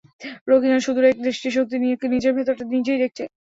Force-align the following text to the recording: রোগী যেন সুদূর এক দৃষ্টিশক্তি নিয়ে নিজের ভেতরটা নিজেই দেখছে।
রোগী 0.47 0.67
যেন 0.67 0.79
সুদূর 0.85 1.05
এক 1.07 1.17
দৃষ্টিশক্তি 1.25 1.75
নিয়ে 1.79 1.95
নিজের 2.13 2.35
ভেতরটা 2.37 2.65
নিজেই 2.73 3.01
দেখছে। 3.03 3.23